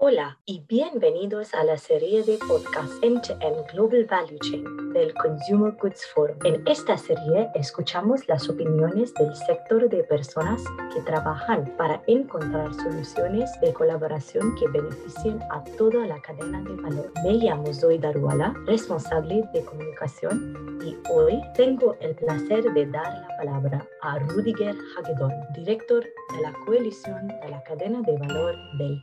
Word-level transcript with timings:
Hola 0.00 0.38
y 0.46 0.62
bienvenidos 0.68 1.54
a 1.54 1.64
la 1.64 1.76
serie 1.76 2.22
de 2.22 2.38
podcast 2.46 2.92
End-to-End 3.02 3.66
Global 3.72 4.04
Value 4.04 4.38
Chain 4.38 4.92
del 4.92 5.12
Consumer 5.14 5.72
Goods 5.72 6.06
Forum. 6.14 6.38
En 6.44 6.62
esta 6.68 6.96
serie 6.96 7.50
escuchamos 7.56 8.28
las 8.28 8.48
opiniones 8.48 9.12
del 9.14 9.34
sector 9.34 9.88
de 9.88 10.04
personas 10.04 10.62
que 10.94 11.00
trabajan 11.02 11.74
para 11.76 12.00
encontrar 12.06 12.72
soluciones 12.74 13.50
de 13.60 13.72
colaboración 13.72 14.54
que 14.54 14.68
beneficien 14.68 15.40
a 15.50 15.64
toda 15.76 16.06
la 16.06 16.22
cadena 16.22 16.62
de 16.62 16.76
valor. 16.76 17.12
Me 17.24 17.32
llamo 17.32 17.74
Zoe 17.74 17.98
Daruala, 17.98 18.54
responsable 18.66 19.42
de 19.52 19.64
comunicación 19.64 20.78
y 20.80 20.96
hoy 21.10 21.42
tengo 21.56 21.96
el 21.98 22.14
placer 22.14 22.72
de 22.72 22.86
dar 22.86 23.18
la 23.18 23.36
palabra 23.36 23.88
a 24.02 24.20
Rudiger 24.20 24.76
Hagedorn, 24.96 25.34
director 25.54 26.04
de 26.04 26.40
la 26.40 26.52
coalición 26.64 27.26
de 27.26 27.48
la 27.48 27.60
cadena 27.64 28.00
de 28.02 28.16
valor 28.16 28.54
del 28.78 29.02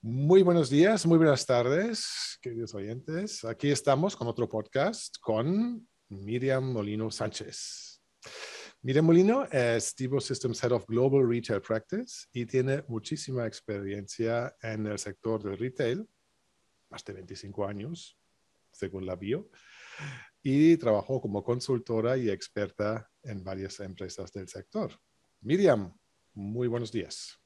Muy 0.00 0.42
buenos 0.42 0.70
días, 0.70 1.04
muy 1.04 1.18
buenas 1.18 1.44
tardes, 1.44 2.38
queridos 2.40 2.74
oyentes. 2.74 3.44
Aquí 3.44 3.70
estamos 3.70 4.16
con 4.16 4.26
otro 4.28 4.48
podcast 4.48 5.16
con 5.20 5.86
Miriam 6.08 6.72
Molino 6.72 7.10
Sánchez. 7.10 8.00
Miriam 8.80 9.04
Molino 9.04 9.44
es 9.44 9.94
Tivo 9.94 10.20
Systems 10.20 10.64
Head 10.64 10.72
of 10.72 10.86
Global 10.86 11.28
Retail 11.28 11.60
Practice 11.60 12.28
y 12.32 12.46
tiene 12.46 12.82
muchísima 12.88 13.46
experiencia 13.46 14.56
en 14.62 14.86
el 14.86 14.98
sector 14.98 15.42
del 15.42 15.58
retail, 15.58 16.08
más 16.88 17.04
de 17.04 17.12
25 17.12 17.66
años, 17.66 18.16
según 18.72 19.04
la 19.04 19.16
bio, 19.16 19.50
y 20.42 20.78
trabajó 20.78 21.20
como 21.20 21.44
consultora 21.44 22.16
y 22.16 22.30
experta 22.30 23.06
en 23.22 23.44
varias 23.44 23.80
empresas 23.80 24.32
del 24.32 24.48
sector. 24.48 24.98
Miriam, 25.42 25.94
muy 26.32 26.68
buenos 26.68 26.90
días. 26.90 27.39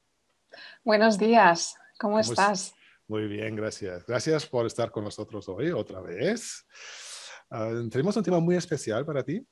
Buenos 0.83 1.17
días, 1.17 1.75
¿cómo, 1.99 2.19
estás? 2.19 2.73
Muy 3.07 3.27
bien, 3.27 3.55
gracias. 3.55 4.05
Gracias 4.05 4.45
por 4.45 4.65
estar 4.65 4.91
con 4.91 5.03
nosotros 5.03 5.47
hoy 5.49 5.71
otra 5.71 6.01
vez. 6.01 6.65
Ah, 7.49 7.71
tenemos 7.91 8.15
un 8.17 8.23
tema 8.23 8.39
muy 8.39 8.55
especial 8.55 9.05
para 9.05 9.23
ti, 9.23 9.45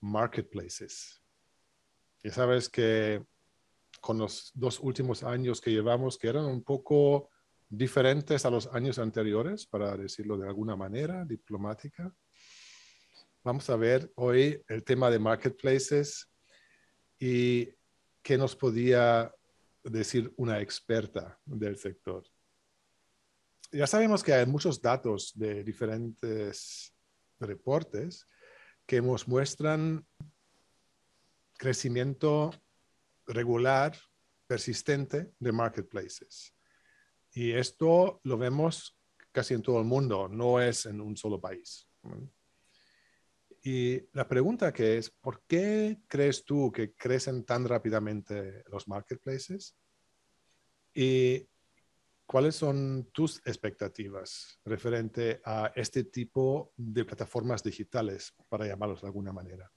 marketplaces. 0.00 1.22
Ya 2.22 2.32
sabes 2.32 2.68
que 2.68 3.24
con 4.00 4.18
los 4.18 4.50
dos 4.54 4.78
últimos 4.80 5.22
años 5.22 5.60
que 5.60 5.70
llevamos, 5.70 6.18
que 6.18 6.28
eran 6.28 6.44
un 6.44 6.62
poco 6.62 7.30
diferentes 7.68 8.44
a 8.44 8.50
los 8.50 8.66
años 8.68 8.98
anteriores, 8.98 9.66
para 9.66 9.96
decirlo 9.96 10.36
de 10.36 10.46
alguna 10.46 10.76
manera 10.76 11.24
diplomática. 11.24 12.12
Vamos 13.42 13.68
a 13.70 13.76
ver 13.76 14.10
hoy 14.16 14.62
el 14.68 14.84
tema 14.84 15.10
de 15.10 15.18
marketplaces 15.18 16.30
y 17.18 17.68
qué 18.22 18.36
nos 18.36 18.56
podía 18.56 19.32
decir 19.90 20.32
una 20.36 20.60
experta 20.60 21.38
del 21.44 21.76
sector. 21.76 22.24
Ya 23.70 23.86
sabemos 23.86 24.22
que 24.22 24.32
hay 24.32 24.46
muchos 24.46 24.80
datos 24.80 25.32
de 25.34 25.62
diferentes 25.62 26.94
reportes 27.38 28.26
que 28.86 29.02
nos 29.02 29.28
muestran 29.28 30.06
crecimiento 31.58 32.50
regular, 33.26 33.96
persistente 34.46 35.32
de 35.38 35.52
marketplaces. 35.52 36.54
Y 37.32 37.52
esto 37.52 38.20
lo 38.24 38.38
vemos 38.38 38.98
casi 39.32 39.54
en 39.54 39.62
todo 39.62 39.78
el 39.78 39.84
mundo, 39.84 40.28
no 40.28 40.60
es 40.60 40.86
en 40.86 41.00
un 41.00 41.16
solo 41.16 41.40
país. 41.40 41.86
Y 43.62 44.00
la 44.12 44.28
pregunta 44.28 44.72
que 44.72 44.98
es, 44.98 45.10
¿por 45.10 45.42
qué 45.46 46.00
crees 46.06 46.44
tú 46.44 46.70
que 46.70 46.94
crecen 46.94 47.44
tan 47.44 47.66
rápidamente 47.66 48.62
los 48.70 48.86
marketplaces? 48.86 49.76
¿Y 50.94 51.48
cuáles 52.24 52.56
son 52.56 53.10
tus 53.12 53.38
expectativas 53.46 54.60
referente 54.64 55.40
a 55.44 55.72
este 55.74 56.04
tipo 56.04 56.72
de 56.76 57.04
plataformas 57.04 57.62
digitales, 57.62 58.34
para 58.48 58.66
llamarlos 58.66 59.00
de 59.00 59.08
alguna 59.08 59.32
manera? 59.32 59.70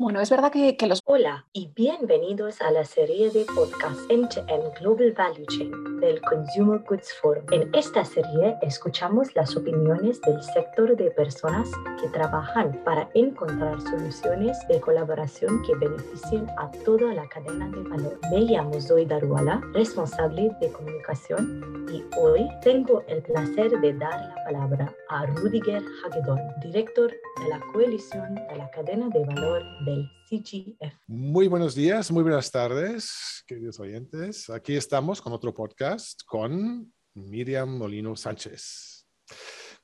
Bueno, 0.00 0.22
es 0.22 0.30
verdad 0.30 0.50
que, 0.50 0.74
los... 0.86 1.02
Hola 1.04 1.44
y 1.52 1.70
bienvenidos 1.76 2.62
a 2.62 2.70
la 2.70 2.86
serie 2.86 3.28
de 3.28 3.44
podcast 3.44 4.00
End-to-End 4.10 4.78
Global 4.78 5.12
Value 5.12 5.44
Chain 5.44 6.00
del 6.00 6.22
Consumer 6.22 6.80
Goods 6.88 7.12
Forum. 7.20 7.44
En 7.52 7.68
esta 7.74 8.02
serie 8.06 8.56
escuchamos 8.62 9.34
las 9.34 9.54
opiniones 9.54 10.18
del 10.22 10.42
sector 10.42 10.96
de 10.96 11.10
personas 11.10 11.68
que 12.00 12.08
trabajan 12.08 12.80
para 12.82 13.10
encontrar 13.12 13.78
soluciones 13.82 14.56
de 14.68 14.80
colaboración 14.80 15.60
que 15.64 15.74
beneficien 15.74 16.48
a 16.56 16.70
toda 16.82 17.12
la 17.12 17.28
cadena 17.28 17.68
de 17.68 17.82
valor. 17.82 18.18
Me 18.30 18.40
llamo 18.40 18.80
Zoe 18.80 19.04
Daruala, 19.04 19.60
responsable 19.74 20.50
de 20.62 20.72
comunicación 20.72 21.86
y 21.92 22.02
hoy 22.18 22.48
tengo 22.62 23.04
el 23.06 23.20
placer 23.20 23.78
de 23.78 23.92
dar 23.92 24.18
la 24.18 24.44
palabra 24.44 24.94
a 25.10 25.26
Rudiger 25.26 25.82
Hagedorn, 26.06 26.40
director 26.62 27.12
de 27.40 27.48
la 27.48 27.60
coalición 27.72 28.34
de 28.34 28.56
la 28.56 28.70
cadena 28.70 29.08
de 29.08 29.24
valor 29.24 29.64
del 29.86 30.06
CGF. 30.28 30.94
Muy 31.06 31.48
buenos 31.48 31.74
días, 31.74 32.10
muy 32.10 32.22
buenas 32.22 32.50
tardes, 32.50 33.42
queridos 33.46 33.80
oyentes. 33.80 34.50
Aquí 34.50 34.76
estamos 34.76 35.22
con 35.22 35.32
otro 35.32 35.54
podcast 35.54 36.20
con 36.26 36.92
Miriam 37.14 37.78
Molino 37.78 38.14
Sánchez. 38.14 39.06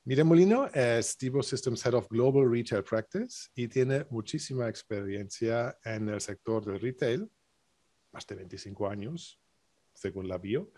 Miriam 0.03 0.27
Molino 0.27 0.67
es 0.67 1.17
Tivo 1.17 1.41
Systems 1.41 1.83
Head 1.83 1.95
of 1.95 2.07
Global 2.09 2.47
Retail 2.47 2.83
Practice 2.83 3.49
y 3.55 3.67
tiene 3.67 4.05
muchísima 4.11 4.69
experiencia 4.69 5.75
en 5.83 6.09
el 6.09 6.21
sector 6.21 6.63
del 6.63 6.79
retail, 6.79 7.27
más 8.11 8.27
de 8.27 8.35
25 8.35 8.87
años, 8.87 9.41
según 9.95 10.27
la 10.27 10.37
bio, 10.37 10.71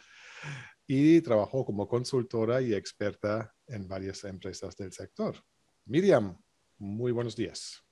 y 0.88 1.20
trabajó 1.20 1.66
como 1.66 1.90
consultora 1.90 2.62
y 2.62 2.74
experta 2.74 3.54
en 3.68 3.86
varias 3.86 4.24
empresas 4.24 4.78
del 4.78 4.94
sector. 4.94 5.36
Miriam, 5.86 6.38
muy 6.80 7.12
buenos 7.12 7.36
días. 7.36 7.84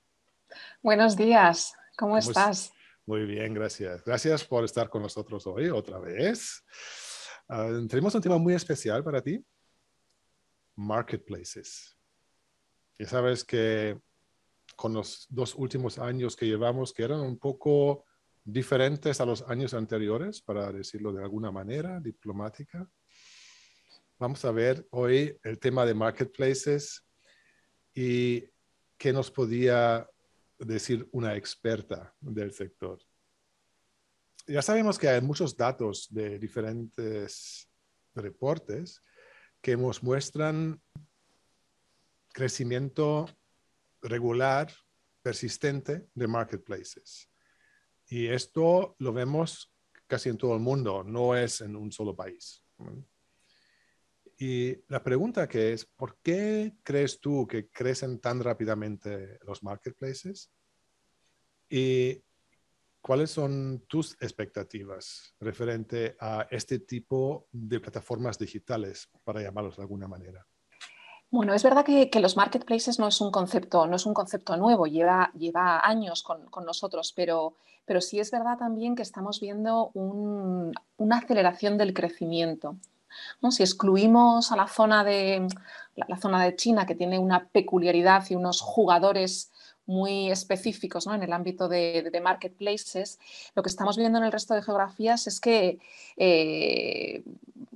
Buenos 0.82 1.16
días, 1.16 1.74
¿cómo, 1.96 2.16
estás? 2.16 2.72
Muy 3.06 3.26
bien, 3.26 3.54
gracias. 3.54 4.02
Gracias 4.02 4.44
por 4.44 4.64
estar 4.64 4.88
con 4.88 5.02
nosotros 5.02 5.46
hoy 5.46 5.68
otra 5.68 5.98
vez. 5.98 6.64
Ah, 7.48 7.70
tenemos 7.88 8.14
un 8.14 8.22
tema 8.22 8.38
muy 8.38 8.54
especial 8.54 9.04
para 9.04 9.22
ti, 9.22 9.44
marketplaces. 10.76 11.96
Ya 12.98 13.06
sabes 13.06 13.44
que 13.44 14.00
con 14.74 14.94
los 14.94 15.26
dos 15.28 15.54
últimos 15.54 15.98
años 15.98 16.34
que 16.34 16.46
llevamos, 16.46 16.92
que 16.92 17.04
eran 17.04 17.20
un 17.20 17.38
poco 17.38 18.04
diferentes 18.44 19.20
a 19.20 19.26
los 19.26 19.42
años 19.48 19.74
anteriores, 19.74 20.40
para 20.40 20.72
decirlo 20.72 21.12
de 21.12 21.22
alguna 21.22 21.50
manera 21.50 22.00
diplomática. 22.00 22.88
Vamos 24.18 24.44
a 24.44 24.52
ver 24.52 24.86
hoy 24.90 25.38
el 25.42 25.58
tema 25.58 25.84
de 25.84 25.94
marketplaces 25.94 27.04
y 27.94 28.44
qué 28.98 29.12
nos 29.12 29.30
podía 29.30 30.08
decir 30.58 31.08
una 31.12 31.36
experta 31.36 32.14
del 32.20 32.52
sector. 32.52 32.98
Ya 34.46 34.60
sabemos 34.60 34.98
que 34.98 35.08
hay 35.08 35.20
muchos 35.20 35.56
datos 35.56 36.08
de 36.10 36.38
diferentes 36.38 37.68
reportes 38.14 39.00
que 39.60 39.76
nos 39.76 40.02
muestran 40.02 40.80
crecimiento 42.32 43.26
regular, 44.02 44.72
persistente 45.22 46.08
de 46.14 46.26
marketplaces. 46.26 47.28
Y 48.06 48.26
esto 48.26 48.96
lo 48.98 49.12
vemos 49.12 49.72
casi 50.06 50.30
en 50.30 50.38
todo 50.38 50.54
el 50.54 50.60
mundo, 50.60 51.04
no 51.04 51.36
es 51.36 51.60
en 51.60 51.76
un 51.76 51.92
solo 51.92 52.16
país. 52.16 52.64
Y 54.38 54.76
la 54.86 55.02
pregunta 55.02 55.48
que 55.48 55.72
es, 55.72 55.84
¿por 55.84 56.18
qué 56.22 56.76
crees 56.84 57.20
tú 57.20 57.46
que 57.48 57.68
crecen 57.70 58.20
tan 58.20 58.40
rápidamente 58.40 59.38
los 59.44 59.64
marketplaces? 59.64 60.52
¿Y 61.68 62.22
cuáles 63.00 63.32
son 63.32 63.84
tus 63.88 64.12
expectativas 64.20 65.34
referente 65.40 66.16
a 66.20 66.46
este 66.52 66.78
tipo 66.78 67.48
de 67.50 67.80
plataformas 67.80 68.38
digitales, 68.38 69.08
para 69.24 69.42
llamarlos 69.42 69.76
de 69.76 69.82
alguna 69.82 70.06
manera? 70.06 70.46
Bueno, 71.30 71.52
es 71.52 71.62
verdad 71.64 71.84
que, 71.84 72.08
los 72.20 72.36
marketplaces 72.36 73.00
no 73.00 73.08
es 73.08 73.20
un 73.20 73.32
concepto, 73.32 73.88
no 73.88 73.96
es 73.96 74.06
un 74.06 74.14
concepto 74.14 74.56
nuevo, 74.56 74.86
lleva, 74.86 75.32
lleva 75.36 75.86
años 75.86 76.22
con, 76.22 76.46
con 76.46 76.64
nosotros, 76.64 77.12
pero, 77.14 77.56
pero 77.84 78.00
sí 78.00 78.20
es 78.20 78.30
verdad 78.30 78.56
también 78.56 78.94
que 78.94 79.02
estamos 79.02 79.40
viendo 79.40 79.90
un, 79.94 80.72
una 80.96 81.18
aceleración 81.18 81.76
del 81.76 81.92
crecimiento. 81.92 82.76
Si 83.50 83.62
excluimos 83.62 84.52
a 84.52 84.56
la 84.56 84.66
zona, 84.66 85.04
de, 85.04 85.46
la, 85.94 86.16
zona 86.18 86.44
de 86.44 86.56
China, 86.56 86.86
que 86.86 86.94
tiene 86.94 87.18
una 87.18 87.48
peculiaridad 87.48 88.24
y 88.28 88.34
unos 88.34 88.60
jugadores 88.60 89.52
muy 89.88 90.30
específicos 90.30 91.06
en 91.06 91.22
el 91.22 91.32
ámbito 91.32 91.66
de, 91.66 92.20
marketplaces, 92.22 93.18
lo 93.54 93.62
que 93.62 93.70
estamos 93.70 93.96
viendo 93.96 94.18
en 94.18 94.24
el 94.24 94.32
resto 94.32 94.54
de 94.54 94.62
geografías 94.62 95.26
es 95.26 95.40
que 95.40 95.78
eh, 96.18 97.24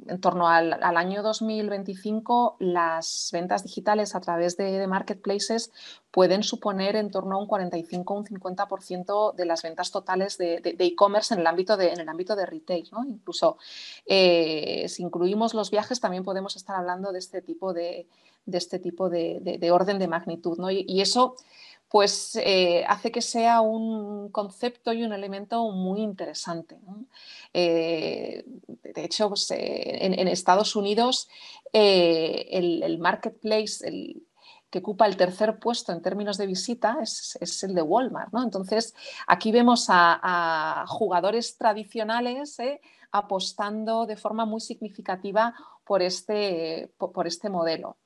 en 0.07 0.21
torno 0.21 0.47
al, 0.47 0.75
año 0.83 1.23
2025 1.23 2.57
las 2.59 3.31
ventas 3.33 3.63
digitales 3.63 4.15
a 4.15 4.21
través 4.21 4.59
de, 4.59 4.87
marketplaces 4.87 5.73
pueden 6.11 6.43
suponer 6.43 6.97
en 6.97 7.11
torno 7.11 7.37
a 7.37 7.39
un 7.39 7.47
45 7.47 8.13
o 8.13 8.19
un 8.19 8.27
50% 8.27 9.35
de 9.35 9.47
las 9.47 9.63
ventas 9.63 9.91
totales 9.91 10.37
de 10.37 10.61
e-commerce 10.79 11.33
en, 11.33 11.41
el 11.41 11.47
ámbito 11.47 11.79
de, 11.79 11.93
en 11.93 12.01
el 12.01 12.09
ámbito 12.11 12.37
de 12.37 12.45
retail. 12.45 12.91
Incluso 13.09 13.57
eh, 14.05 14.87
si 14.89 15.03
incluimos 15.03 15.55
los 15.55 15.71
viajes 15.71 16.01
también 16.01 16.25
podemos 16.25 16.57
estar 16.57 16.77
hablando 16.77 17.11
de 17.11 17.19
este 17.19 17.41
tipo 17.41 17.73
de, 17.73 18.07
este 18.53 18.79
tipo 18.79 19.09
de, 19.09 19.71
orden 19.73 19.99
de 19.99 20.09
magnitud. 20.09 20.59
y 20.71 21.01
eso 21.01 21.37
pues 21.93 22.37
eh, 22.37 22.87
hace 22.89 23.13
que 23.13 23.21
sea 23.21 23.61
un 23.61 24.31
concepto 24.31 24.95
y 24.95 25.03
un 25.03 25.13
elemento 25.13 25.71
muy 25.73 26.01
interesante. 26.01 26.79
Eh, 27.53 28.47
de 28.67 29.05
hecho, 29.05 29.29
pues, 29.29 29.51
eh, 29.51 30.07
en, 30.07 30.27
Estados 30.27 30.75
Unidos 30.75 31.29
el, 31.71 32.99
marketplace 32.99 33.85
que 34.71 34.79
ocupa 34.79 35.07
el 35.07 35.19
tercer 35.19 35.59
puesto 35.59 35.93
en 35.93 36.01
términos 36.01 36.39
de 36.39 36.47
visita 36.47 36.97
es, 37.03 37.63
el 37.63 37.75
de 37.75 37.83
Walmart. 37.83 38.33
Entonces, 38.43 38.95
aquí 39.27 39.53
vemos 39.53 39.89
a, 39.91 40.87
jugadores 40.89 41.59
tradicionales 41.59 42.57
apostando 43.11 44.07
de 44.07 44.17
forma 44.17 44.47
muy 44.47 44.63
significativa 44.63 45.55
por 45.85 46.01
este, 46.01 46.91
por 46.97 47.27
este 47.27 47.51
modelo. 47.51 47.99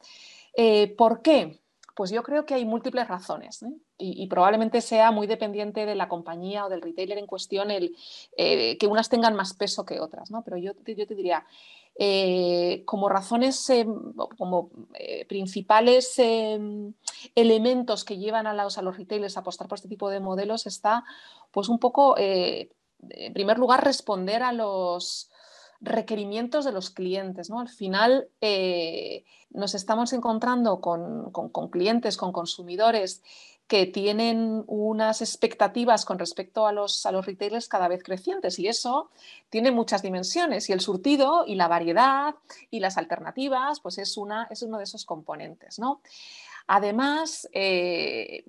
¿Por 0.99 1.23
qué? 1.23 1.61
Pues 1.97 2.11
yo 2.11 2.23
creo 2.23 2.45
que 2.45 2.53
hay 2.53 2.67
múltiples 2.67 3.09
razones 3.09 3.63
¿eh? 3.63 3.73
y, 3.97 4.27
probablemente 4.27 4.83
sea 4.83 5.11
muy 5.13 5.27
dependiente 5.27 5.87
de 5.87 5.95
la 5.95 6.09
compañía 6.09 6.67
o 6.67 6.69
del 6.69 6.83
retailer 6.83 7.17
en 7.17 7.27
cuestión 7.27 7.71
el, 7.71 7.97
eh, 8.37 8.77
que 8.77 8.87
unas 8.87 9.09
tengan 9.09 9.35
más 9.35 9.55
peso 9.55 9.87
que 9.87 9.99
otras, 9.99 10.31
¿no? 10.31 10.45
Pero 10.45 10.59
yo, 10.59 10.73
yo 10.85 11.07
te 11.07 11.15
diría, 11.15 11.47
eh, 11.99 12.83
como 12.85 13.09
razones, 13.09 13.73
como 14.37 14.69
principales 15.27 16.21
elementos 17.35 18.05
que 18.05 18.19
llevan 18.19 18.47
a 18.47 18.53
los, 18.53 18.77
a 18.77 18.83
los 18.83 18.99
retailers 18.99 19.39
a 19.39 19.41
apostar 19.41 19.67
por 19.67 19.77
este 19.77 19.89
tipo 19.89 20.11
de 20.11 20.21
modelos 20.21 20.67
está, 20.67 21.03
pues 21.51 21.71
un 21.71 21.79
poco, 21.79 22.19
en 22.19 23.33
primer 23.33 23.59
lugar, 23.59 23.83
responder 23.83 24.43
a 24.43 24.53
los 24.53 25.31
requerimientos 25.81 26.65
de 26.65 26.73
los 26.73 26.91
clientes. 26.91 27.51
¿no? 27.51 27.61
Al 27.61 27.69
final 27.69 28.29
eh, 28.41 29.25
nos 29.51 29.75
estamos 29.75 30.13
encontrando 30.13 30.81
con, 30.81 31.31
clientes, 31.71 32.17
con 32.17 32.33
consumidores 32.33 33.23
que 33.67 33.87
tienen 33.87 34.63
unas 34.69 35.23
expectativas 35.23 36.05
con 36.05 36.21
respecto 36.21 36.69
a 36.69 36.73
los, 36.73 37.05
a 37.05 37.11
los 37.11 37.27
retailers 37.27 37.69
cada 37.69 37.89
vez 37.89 38.05
crecientes 38.05 38.61
y 38.61 38.69
eso 38.69 39.11
tiene 39.51 39.73
muchas 39.73 40.03
dimensiones 40.03 40.69
y 40.71 40.73
el 40.73 40.81
surtido 40.81 41.45
y 41.47 41.57
la 41.57 41.67
variedad 41.67 42.37
y 42.71 42.79
las 42.79 42.97
alternativas 42.97 43.81
pues 43.81 43.99
es, 43.99 44.17
una, 44.17 44.47
es 44.51 44.63
uno 44.63 44.79
de 44.79 44.85
esos 44.85 45.05
componentes. 45.05 45.81
¿no? 45.81 46.01
Además, 46.69 47.49
eh, 47.53 48.45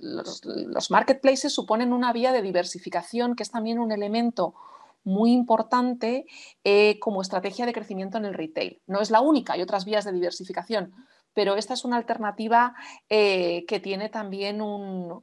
los, 0.00 0.44
los, 0.44 0.90
marketplaces 0.90 1.52
suponen 1.52 1.92
una 1.92 2.12
vía 2.12 2.32
de 2.32 2.42
diversificación 2.42 3.34
que 3.34 3.42
es 3.42 3.50
también 3.50 3.80
un 3.80 3.90
elemento 3.90 4.54
muy 5.04 5.32
importante 5.32 6.26
eh, 6.64 6.98
como 6.98 7.22
estrategia 7.22 7.66
de 7.66 7.72
crecimiento 7.72 8.18
en 8.18 8.24
el 8.24 8.34
retail. 8.34 8.80
No 8.86 9.00
es 9.00 9.10
la 9.10 9.20
única, 9.20 9.54
hay 9.54 9.62
otras 9.62 9.84
vías 9.84 10.04
de 10.04 10.12
diversificación, 10.12 10.94
pero 11.34 11.56
esta 11.56 11.74
es 11.74 11.84
una 11.84 11.96
alternativa 11.96 12.74
eh, 13.08 13.64
que 13.66 13.80
tiene 13.80 14.08
también 14.08 14.60
un, 14.60 15.22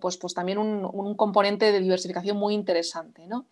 pues, 0.00 0.16
pues 0.16 0.34
también 0.34 0.58
un, 0.58 1.14
componente 1.16 1.72
de 1.72 1.80
diversificación 1.80 2.36
muy 2.36 2.54
interesante. 2.54 3.26
¿no? 3.26 3.46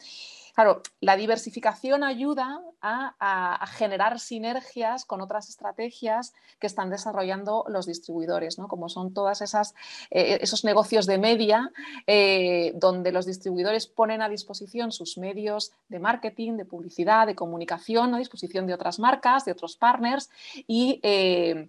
Claro, 0.55 0.83
la 1.01 1.17
diversificación 1.17 2.05
ayuda 2.05 2.63
a, 2.81 3.67
generar 3.73 4.21
sinergias 4.21 5.05
con 5.05 5.21
otras 5.21 5.49
estrategias 5.49 6.33
que 6.61 6.69
están 6.69 6.91
desarrollando 6.91 7.65
los 7.69 7.87
distribuidores, 7.87 8.59
¿no? 8.59 8.69
como 8.69 8.89
son 8.89 9.13
todas 9.13 9.41
esas 9.41 9.75
eh, 10.11 10.39
esos 10.43 10.65
negocios 10.65 11.07
de 11.07 11.19
media 11.19 11.73
eh, 12.07 12.73
donde 12.77 13.11
los 13.11 13.27
distribuidores 13.27 13.89
ponen 13.89 14.23
a 14.23 14.29
disposición 14.29 14.93
sus 14.93 15.19
medios 15.19 15.73
de 15.89 15.99
marketing, 15.99 16.57
de 16.57 16.67
publicidad, 16.67 17.27
de 17.27 17.35
comunicación 17.35 18.15
a 18.15 18.19
disposición 18.19 18.67
de 18.67 18.75
otras 18.75 19.01
marcas, 19.01 19.45
de 19.45 19.53
otros 19.53 19.77
partners 19.77 20.31
y 20.69 21.01
eh, 21.03 21.69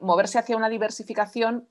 moverse 0.00 0.38
hacia 0.38 0.56
una 0.56 0.70
diversificación 0.70 1.68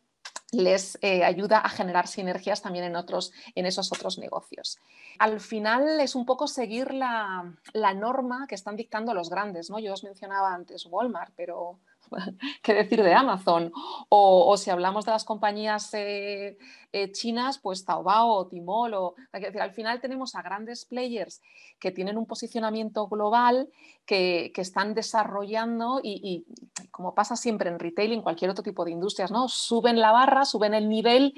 les 0.52 0.98
eh, 1.02 1.24
ayuda 1.24 1.60
a 1.60 1.70
generar 1.70 2.08
sinergias 2.08 2.62
también 2.62 2.86
en, 2.86 2.96
otros, 2.96 3.32
en 3.56 3.66
esos 3.66 3.92
otros 3.92 4.18
negocios. 4.18 4.80
Al 5.18 5.40
final 5.40 6.00
es 6.00 6.14
un 6.16 6.26
poco 6.26 6.48
seguir 6.48 6.94
la, 6.94 7.54
la 7.74 7.94
norma 7.94 8.46
que 8.48 8.56
están 8.56 8.76
dictando 8.76 9.14
los 9.14 9.30
grandes. 9.30 9.70
¿no? 9.70 9.80
Yo 9.80 9.94
os 9.94 10.04
mencionaba 10.04 10.54
antes 10.54 10.86
Walmart, 10.86 11.34
pero 11.36 11.80
qué 12.62 12.74
decir 12.74 13.04
de 13.04 13.14
Amazon. 13.14 13.72
O, 14.10 14.56
si 14.58 14.70
hablamos 14.70 15.06
de 15.06 15.12
las 15.12 15.26
compañías 15.26 15.94
eh, 15.94 16.58
eh, 16.92 17.12
chinas, 17.12 17.60
pues 17.60 17.86
Taobao 17.86 18.30
o 18.30 18.48
Tmall. 18.48 18.94
O, 18.94 19.16
decir, 19.34 19.62
al 19.62 19.74
final 19.74 20.02
tenemos 20.02 20.36
a 20.36 20.42
grandes 20.42 20.86
players 20.86 21.42
que 21.80 21.92
tienen 21.92 22.18
un 22.18 22.26
posicionamiento 22.26 23.08
global, 23.08 23.70
que, 24.06 24.52
están 24.56 24.94
desarrollando 24.94 26.00
y, 26.04 26.46
como 26.92 27.16
pasa 27.16 27.36
siempre 27.36 27.70
en 27.70 27.80
retail 27.80 28.12
y 28.12 28.16
en 28.16 28.22
cualquier 28.22 28.52
otro 28.52 28.64
tipo 28.64 28.86
de 28.86 28.92
industrias, 28.92 29.32
¿no? 29.32 29.48
suben 29.48 30.00
la 30.00 30.12
barra, 30.12 30.46
suben 30.46 30.76
el 30.76 30.88
nivel 30.88 31.34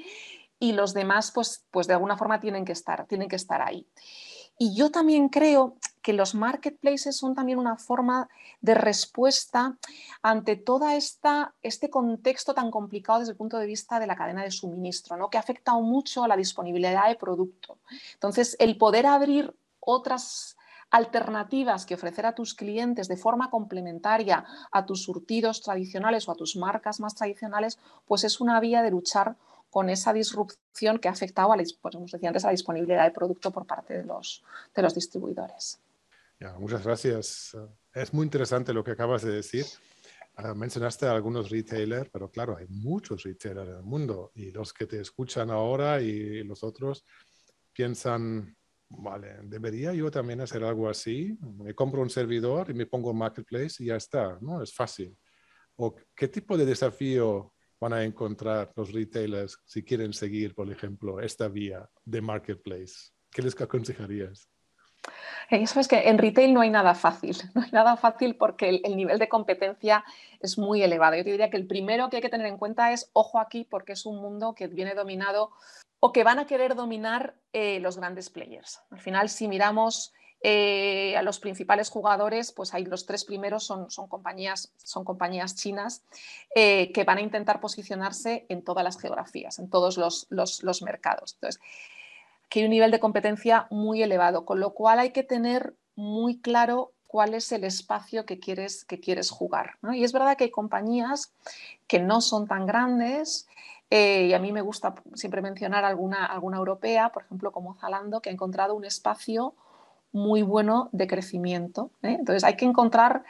y 0.58 0.72
los 0.72 0.92
demás 0.92 1.32
pues, 1.34 1.64
pues 1.70 1.86
de 1.86 1.94
alguna 1.94 2.18
forma 2.18 2.40
tienen 2.40 2.66
que 2.66 2.72
estar, 2.72 3.06
tienen 3.06 3.28
que 3.28 3.36
estar 3.36 3.62
ahí. 3.62 3.86
Y 4.58 4.76
yo 4.76 4.90
también 4.90 5.30
creo 5.30 5.78
que 6.04 6.12
los 6.12 6.34
marketplaces 6.34 7.16
son 7.16 7.34
también 7.34 7.58
una 7.58 7.78
forma 7.78 8.28
de 8.60 8.74
respuesta 8.74 9.78
ante 10.20 10.54
todo 10.54 10.86
este 10.90 11.88
contexto 11.88 12.52
tan 12.52 12.70
complicado 12.70 13.20
desde 13.20 13.32
el 13.32 13.38
punto 13.38 13.56
de 13.56 13.64
vista 13.64 13.98
de 13.98 14.06
la 14.06 14.14
cadena 14.14 14.42
de 14.44 14.50
suministro, 14.50 15.16
¿no? 15.16 15.30
que 15.30 15.38
ha 15.38 15.40
afectado 15.40 15.80
mucho 15.80 16.22
a 16.22 16.28
la 16.28 16.36
disponibilidad 16.36 17.08
de 17.08 17.14
producto. 17.14 17.78
Entonces, 18.12 18.54
el 18.60 18.76
poder 18.76 19.06
abrir 19.06 19.56
otras 19.80 20.58
alternativas 20.90 21.86
que 21.86 21.94
ofrecer 21.94 22.26
a 22.26 22.34
tus 22.34 22.52
clientes 22.52 23.08
de 23.08 23.16
forma 23.16 23.48
complementaria 23.48 24.44
a 24.72 24.84
tus 24.84 25.04
surtidos 25.04 25.62
tradicionales 25.62 26.28
o 26.28 26.32
a 26.32 26.36
tus 26.36 26.54
marcas 26.54 27.00
más 27.00 27.14
tradicionales, 27.14 27.78
pues 28.04 28.24
es 28.24 28.42
una 28.42 28.60
vía 28.60 28.82
de 28.82 28.90
luchar 28.90 29.36
con 29.70 29.88
esa 29.88 30.12
disrupción 30.12 30.98
que 30.98 31.08
ha 31.08 31.12
afectado 31.12 31.50
a 31.50 31.56
la, 31.56 31.64
pues, 31.80 31.96
decía 32.12 32.28
antes, 32.28 32.44
a 32.44 32.48
la 32.48 32.52
disponibilidad 32.52 33.04
de 33.04 33.10
producto 33.10 33.50
por 33.50 33.64
parte 33.64 33.94
de 33.94 34.04
los, 34.04 34.44
de 34.74 34.82
los 34.82 34.94
distribuidores. 34.94 35.80
Muchas 36.58 36.84
gracias. 36.84 37.56
Es 37.92 38.12
muy 38.12 38.24
interesante 38.24 38.72
lo 38.72 38.84
que 38.84 38.92
acabas 38.92 39.22
de 39.22 39.32
decir. 39.32 39.64
Ah, 40.36 40.52
mencionaste 40.52 41.06
a 41.06 41.12
algunos 41.12 41.50
retailers, 41.50 42.10
pero 42.10 42.28
claro, 42.28 42.56
hay 42.56 42.66
muchos 42.68 43.22
retailers 43.22 43.70
en 43.70 43.76
el 43.76 43.82
mundo 43.82 44.32
y 44.34 44.50
los 44.50 44.72
que 44.72 44.86
te 44.86 45.00
escuchan 45.00 45.50
ahora 45.50 46.00
y 46.00 46.42
los 46.42 46.64
otros 46.64 47.06
piensan, 47.72 48.56
vale, 48.88 49.38
¿debería 49.44 49.92
yo 49.94 50.10
también 50.10 50.40
hacer 50.40 50.64
algo 50.64 50.88
así? 50.88 51.38
Me 51.40 51.74
compro 51.74 52.02
un 52.02 52.10
servidor 52.10 52.70
y 52.70 52.74
me 52.74 52.86
pongo 52.86 53.12
en 53.12 53.18
Marketplace 53.18 53.82
y 53.82 53.86
ya 53.86 53.96
está, 53.96 54.36
¿no? 54.40 54.60
Es 54.60 54.74
fácil. 54.74 55.16
¿O 55.76 55.94
qué 56.16 56.26
tipo 56.26 56.56
de 56.56 56.66
desafío 56.66 57.52
van 57.80 57.92
a 57.92 58.02
encontrar 58.02 58.72
los 58.74 58.92
retailers 58.92 59.58
si 59.64 59.84
quieren 59.84 60.12
seguir, 60.12 60.54
por 60.54 60.70
ejemplo, 60.70 61.20
esta 61.20 61.48
vía 61.48 61.88
de 62.04 62.20
marketplace? 62.20 63.10
¿Qué 63.30 63.42
les 63.42 63.60
aconsejarías? 63.60 64.48
Eso 65.50 65.80
es 65.80 65.88
que 65.88 66.08
en 66.08 66.18
retail 66.18 66.54
no 66.54 66.60
hay 66.60 66.70
nada 66.70 66.94
fácil, 66.94 67.36
no 67.54 67.62
hay 67.62 67.70
nada 67.70 67.96
fácil 67.96 68.36
porque 68.36 68.80
el, 68.82 68.96
nivel 68.96 69.18
de 69.18 69.28
competencia 69.28 70.04
es 70.40 70.58
muy 70.58 70.82
elevado. 70.82 71.16
Yo 71.16 71.24
te 71.24 71.30
diría 71.30 71.50
que 71.50 71.56
el 71.56 71.66
primero 71.66 72.08
que 72.10 72.16
hay 72.16 72.22
que 72.22 72.28
tener 72.28 72.46
en 72.46 72.58
cuenta 72.58 72.92
es, 72.92 73.10
ojo 73.12 73.38
aquí, 73.38 73.64
porque 73.64 73.92
es 73.92 74.06
un 74.06 74.20
mundo 74.20 74.54
que 74.54 74.66
viene 74.66 74.94
dominado 74.94 75.50
o 76.00 76.12
que 76.12 76.24
van 76.24 76.38
a 76.38 76.46
querer 76.46 76.74
dominar 76.74 77.34
eh, 77.52 77.80
los 77.80 77.96
grandes 77.96 78.30
players. 78.30 78.80
Al 78.90 79.00
final, 79.00 79.28
si 79.28 79.48
miramos 79.48 80.12
eh, 80.46 81.16
a 81.16 81.22
los 81.22 81.40
principales 81.40 81.88
jugadores, 81.88 82.52
pues 82.52 82.74
hay 82.74 82.84
los 82.84 83.06
tres 83.06 83.24
primeros 83.24 83.64
son, 83.64 83.90
son 83.90 84.08
compañías, 84.08 84.74
son 84.76 85.02
compañías 85.02 85.54
chinas 85.54 86.02
eh, 86.54 86.92
que 86.92 87.04
van 87.04 87.16
a 87.16 87.22
intentar 87.22 87.60
posicionarse 87.60 88.44
en 88.50 88.62
todas 88.62 88.84
las 88.84 89.00
geografías, 89.00 89.58
en 89.58 89.70
todos 89.70 89.96
los, 89.96 90.26
los, 90.28 90.82
mercados. 90.82 91.32
Entonces, 91.36 91.62
aquí 92.54 92.60
hay 92.60 92.66
un 92.66 92.70
nivel 92.70 92.92
de 92.92 93.00
competencia 93.00 93.66
muy 93.70 94.00
elevado, 94.04 94.44
con 94.44 94.60
lo 94.60 94.74
cual 94.74 95.00
hay 95.00 95.10
que 95.10 95.24
tener 95.24 95.74
muy 95.96 96.40
claro 96.40 96.92
cuál 97.08 97.34
es 97.34 97.50
el 97.50 97.64
espacio 97.64 98.26
que 98.26 98.38
quieres, 98.38 98.84
que 98.84 99.00
quieres 99.00 99.28
jugar. 99.28 99.76
Y 99.92 100.04
es 100.04 100.12
verdad 100.12 100.36
que 100.36 100.44
hay 100.44 100.50
compañías 100.52 101.32
que 101.88 101.98
no 101.98 102.20
son 102.20 102.46
tan 102.46 102.64
grandes, 102.64 103.48
eh, 103.90 104.26
y 104.26 104.34
a 104.34 104.38
mí 104.38 104.52
me 104.52 104.60
gusta 104.60 104.94
siempre 105.14 105.42
mencionar 105.42 105.84
alguna, 105.84 106.26
alguna 106.26 106.58
europea, 106.58 107.08
por 107.08 107.24
ejemplo, 107.24 107.50
como 107.50 107.74
Zalando, 107.74 108.20
que 108.20 108.30
ha 108.30 108.32
encontrado 108.32 108.76
un 108.76 108.84
espacio 108.84 109.54
muy 110.12 110.42
bueno 110.42 110.90
de 110.92 111.08
crecimiento. 111.08 111.90
¿eh? 112.02 112.14
Entonces 112.20 112.44
hay 112.44 112.54
que 112.54 112.66
encontrar, 112.66 113.24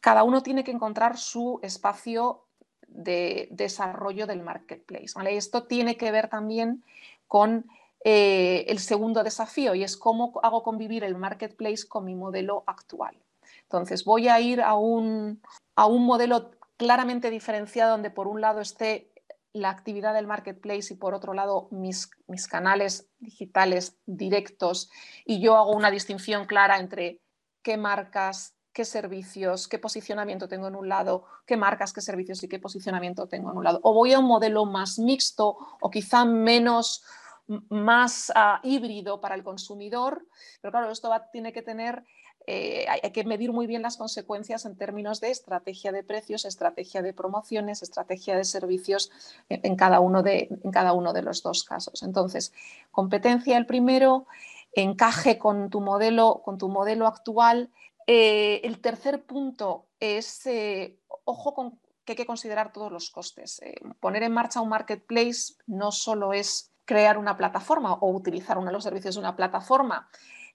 cada 0.00 0.22
uno 0.22 0.42
tiene 0.42 0.64
que 0.64 0.70
encontrar 0.70 1.16
su 1.16 1.60
espacio 1.62 2.44
de 2.88 3.48
desarrollo 3.52 4.26
del 4.26 4.42
marketplace. 4.42 5.14
¿vale? 5.14 5.34
Esto 5.34 5.62
tiene 5.62 5.96
que 5.96 6.12
ver 6.12 6.28
también 6.28 6.84
con 7.26 7.64
eh, 8.06 8.66
el 8.68 8.78
segundo 8.80 9.24
desafío 9.24 9.74
y 9.74 9.82
es 9.82 9.96
cómo 9.96 10.38
hago 10.42 10.62
convivir 10.62 11.04
el 11.04 11.16
marketplace 11.16 11.88
con 11.88 12.04
mi 12.04 12.14
modelo 12.14 12.62
actual. 12.66 13.18
Entonces, 13.62 14.04
voy 14.04 14.28
a 14.28 14.38
ir 14.40 14.60
a 14.60 14.74
un, 14.74 15.42
a 15.74 15.86
un 15.86 16.04
modelo 16.04 16.50
claramente 16.76 17.30
diferenciado 17.30 17.92
donde 17.92 18.10
por 18.10 18.28
un 18.28 18.42
lado 18.42 18.60
esté 18.60 19.10
la 19.54 19.70
actividad 19.70 20.12
del 20.12 20.26
marketplace 20.26 20.92
y 20.92 20.96
por 20.96 21.14
otro 21.14 21.32
lado 21.32 21.68
mis, 21.70 22.10
mis, 22.26 22.46
canales 22.46 23.08
digitales 23.20 23.96
directos 24.04 24.90
y 25.24 25.40
yo 25.40 25.56
hago 25.56 25.70
una 25.70 25.92
distinción 25.92 26.44
clara 26.46 26.78
entre 26.78 27.20
qué 27.62 27.76
marcas, 27.76 28.56
qué 28.72 28.84
servicios, 28.84 29.68
qué 29.68 29.78
posicionamiento 29.78 30.48
tengo 30.48 30.66
en 30.66 30.74
un 30.74 30.88
lado, 30.88 31.24
qué 31.46 31.56
marcas, 31.56 31.92
qué 31.92 32.00
servicios 32.00 32.42
y 32.42 32.48
qué 32.48 32.58
posicionamiento 32.58 33.28
tengo 33.28 33.52
en 33.52 33.56
un 33.56 33.64
lado. 33.64 33.80
O 33.84 33.94
voy 33.94 34.12
a 34.12 34.18
un 34.18 34.26
modelo 34.26 34.66
más 34.66 34.98
mixto 34.98 35.56
o 35.80 35.88
quizá 35.88 36.24
menos 36.24 37.04
más 37.68 38.32
uh, 38.34 38.66
híbrido 38.66 39.20
para 39.20 39.34
el 39.34 39.42
consumidor, 39.42 40.26
pero 40.60 40.72
claro, 40.72 40.90
esto 40.90 41.10
tiene 41.32 41.52
que 41.52 41.62
tener 41.62 42.04
eh, 42.46 42.84
hay, 42.88 43.10
que 43.12 43.24
medir 43.24 43.52
muy 43.52 43.66
bien 43.66 43.80
las 43.80 43.96
consecuencias 43.96 44.66
en 44.66 44.76
términos 44.76 45.20
de 45.20 45.30
estrategia 45.30 45.92
de 45.92 46.02
precios, 46.02 46.44
estrategia 46.44 47.00
de 47.00 47.14
promociones, 47.14 47.82
estrategia 47.82 48.36
de 48.36 48.44
servicios 48.44 49.10
en, 49.48 49.76
cada, 49.76 50.00
uno 50.00 50.22
de, 50.22 50.48
en 50.62 50.70
cada 50.70 50.92
uno 50.92 51.14
de 51.14 51.22
los 51.22 51.42
dos 51.42 51.64
casos. 51.64 52.02
Entonces, 52.02 52.52
competencia 52.90 53.56
el 53.56 53.64
primero, 53.64 54.26
encaje 54.74 55.38
con 55.38 55.70
tu 55.70 55.80
modelo, 55.80 56.42
con 56.44 56.58
tu 56.58 56.68
modelo 56.68 57.06
actual. 57.06 57.70
Eh, 58.06 58.60
el 58.64 58.78
tercer 58.80 59.24
punto 59.24 59.86
es, 59.98 60.44
eh, 60.46 60.98
ojo 61.24 61.54
con 61.54 61.78
que 62.04 62.12
hay 62.12 62.16
que 62.16 62.26
considerar 62.26 62.74
todos 62.74 62.92
los 62.92 63.08
costes. 63.08 63.62
poner 64.00 64.22
en 64.22 64.32
marcha 64.32 64.60
un 64.60 64.68
marketplace 64.68 65.54
no 65.66 65.90
solo 65.90 66.34
es 66.34 66.73
crear 66.84 67.18
una 67.18 67.36
plataforma 67.36 67.94
o 67.94 68.10
utilizar 68.10 68.58
uno 68.58 68.68
de 68.68 68.72
los 68.72 68.84
servicios 68.84 69.14
de 69.14 69.20
una 69.20 69.36
plataforma, 69.36 70.08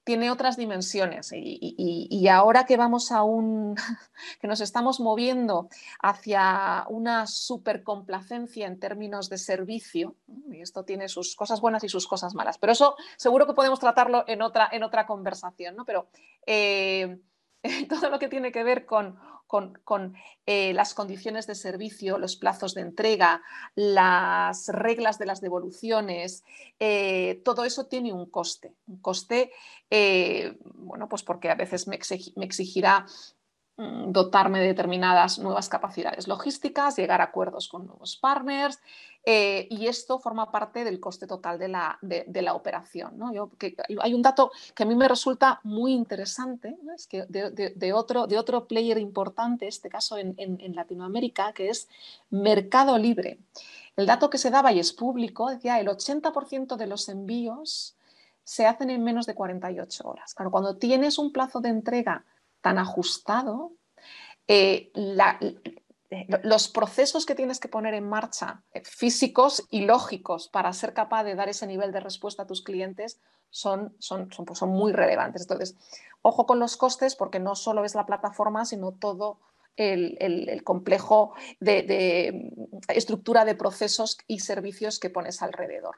tiene 0.03 0.31
otras 0.31 0.57
dimensiones 0.57 1.31
y, 1.33 2.27
ahora 2.29 2.65
que 2.65 2.77
vamos 2.77 3.11
a 3.11 3.23
un, 3.23 3.75
que 4.41 4.47
nos 4.47 4.61
estamos 4.61 4.99
moviendo 4.99 5.69
hacia 6.01 6.85
una 6.89 7.27
supercomplacencia 7.27 8.65
en 8.65 8.79
términos 8.79 9.29
de 9.29 9.37
servicio, 9.37 10.15
y 10.51 10.61
esto 10.61 10.83
tiene 10.83 11.09
sus 11.09 11.35
cosas 11.35 11.61
buenas 11.61 11.83
y 11.83 11.89
sus 11.89 12.07
cosas 12.07 12.33
malas, 12.33 12.57
pero 12.57 12.71
eso 12.71 12.95
seguro 13.17 13.45
que 13.45 13.53
podemos 13.53 13.79
tratarlo 13.79 14.23
en 14.27 14.41
otra, 14.41 14.69
en 14.71 14.83
otra 14.83 15.05
conversación, 15.05 15.75
¿no? 15.75 15.85
Pero 15.85 16.07
eh, 16.47 17.19
todo 17.89 18.09
lo 18.09 18.19
que 18.19 18.29
tiene 18.29 18.51
que 18.51 18.63
ver 18.63 18.85
con 18.85 19.19
con, 19.49 20.13
eh, 20.45 20.73
las 20.73 20.93
condiciones 20.93 21.47
de 21.47 21.55
servicio, 21.55 22.19
los 22.19 22.35
plazos 22.35 22.75
de 22.75 22.81
entrega, 22.81 23.41
las 23.73 24.67
reglas 24.67 25.17
de 25.17 25.25
las 25.25 25.41
devoluciones, 25.41 26.43
eh, 26.79 27.41
todo 27.43 27.65
eso 27.65 27.87
tiene 27.87 28.13
un 28.13 28.27
coste. 28.27 28.75
Un 28.87 28.99
coste, 28.99 29.51
eh, 29.89 30.55
bueno, 30.75 31.09
pues 31.09 31.23
porque 31.23 31.49
a 31.49 31.55
veces 31.55 31.87
me 31.87 31.95
exigirá 31.95 33.07
dotarme 34.07 34.59
de 34.59 34.67
determinadas 34.67 35.39
nuevas 35.39 35.69
capacidades 35.69 36.27
logísticas, 36.27 36.97
llegar 36.97 37.21
a 37.21 37.25
acuerdos 37.25 37.69
con 37.69 37.87
nuevos 37.87 38.17
partners 38.17 38.79
eh, 39.23 39.67
y 39.69 39.87
esto 39.87 40.19
forma 40.19 40.51
parte 40.51 40.83
del 40.83 40.99
coste 40.99 41.27
total 41.27 41.57
de 41.57 41.69
la, 41.69 41.97
de, 42.01 42.41
la 42.41 42.55
operación. 42.55 43.17
¿no? 43.17 43.31
Hay 44.01 44.13
un 44.13 44.21
dato 44.21 44.51
que 44.75 44.83
a 44.83 44.85
mí 44.85 44.95
me 44.95 45.07
resulta 45.07 45.61
muy 45.63 45.93
interesante, 45.93 46.77
es 46.93 47.07
que 47.07 47.25
de, 47.27 47.93
otro, 47.93 48.27
de 48.27 48.37
otro 48.37 48.67
player 48.67 48.97
importante, 48.97 49.67
este 49.67 49.89
caso 49.89 50.17
en, 50.17 50.35
en, 50.37 50.75
Latinoamérica, 50.75 51.53
que 51.53 51.69
es 51.69 51.87
Mercado 52.29 52.97
Libre. 52.97 53.39
El 53.95 54.05
dato 54.05 54.29
que 54.29 54.37
se 54.37 54.51
daba 54.51 54.73
y 54.73 54.79
es 54.79 54.91
público 54.91 55.49
decía 55.49 55.79
el 55.79 55.87
80% 55.87 56.75
de 56.75 56.87
los 56.87 57.07
envíos 57.07 57.95
se 58.43 58.65
hacen 58.65 58.89
en 58.89 59.03
menos 59.03 59.25
de 59.25 59.35
48 59.35 60.07
horas. 60.07 60.33
Claro, 60.33 60.51
cuando 60.51 60.75
tienes 60.77 61.17
un 61.17 61.31
plazo 61.31 61.61
de 61.61 61.69
entrega 61.69 62.25
tan 62.61 62.77
ajustado, 62.77 63.73
eh, 64.47 64.91
los 66.43 66.67
procesos 66.69 67.25
que 67.25 67.35
tienes 67.35 67.59
que 67.59 67.67
poner 67.67 67.93
en 67.93 68.09
marcha, 68.09 68.63
eh, 68.73 68.81
físicos 68.83 69.65
y 69.69 69.85
lógicos, 69.85 70.47
para 70.47 70.73
ser 70.73 70.93
capaz 70.93 71.23
de 71.23 71.35
dar 71.35 71.49
ese 71.49 71.67
nivel 71.67 71.91
de 71.91 71.99
respuesta 71.99 72.43
a 72.43 72.47
tus 72.47 72.63
clientes, 72.63 73.19
son, 73.51 73.95
son, 73.99 74.31
son, 74.31 74.45
pues, 74.45 74.61
muy 74.63 74.91
relevantes. 74.91 75.43
Entonces, 75.43 75.75
ojo 76.21 76.45
con 76.45 76.59
los 76.59 76.77
costes, 76.77 77.15
porque 77.15 77.39
no 77.39 77.55
solo 77.55 77.85
es 77.85 77.95
la 77.95 78.05
plataforma, 78.05 78.65
sino 78.65 78.91
todo 78.91 79.39
el, 79.79 80.61
complejo 80.63 81.33
de, 81.59 82.51
estructura 82.89 83.45
de 83.45 83.55
procesos 83.55 84.17
y 84.27 84.39
servicios 84.39 84.99
que 84.99 85.09
pones 85.09 85.41
alrededor. 85.41 85.95